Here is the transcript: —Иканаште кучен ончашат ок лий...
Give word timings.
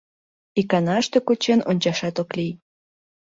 —Иканаште 0.59 1.17
кучен 1.27 1.59
ончашат 1.69 2.15
ок 2.21 2.29
лий... 2.37 2.51